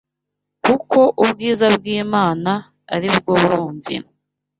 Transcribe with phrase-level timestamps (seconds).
[0.65, 2.51] kuko ubwiza bw’Imana
[2.95, 4.07] ari bwo buruvira